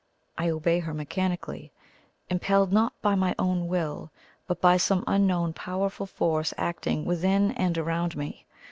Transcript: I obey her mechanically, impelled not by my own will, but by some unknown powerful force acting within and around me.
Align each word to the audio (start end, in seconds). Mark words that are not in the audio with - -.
I 0.35 0.49
obey 0.49 0.79
her 0.79 0.95
mechanically, 0.95 1.71
impelled 2.27 2.71
not 2.73 2.99
by 3.03 3.13
my 3.13 3.35
own 3.37 3.67
will, 3.67 4.09
but 4.47 4.59
by 4.59 4.77
some 4.77 5.03
unknown 5.05 5.53
powerful 5.53 6.07
force 6.07 6.55
acting 6.57 7.05
within 7.05 7.51
and 7.51 7.77
around 7.77 8.17
me. 8.17 8.47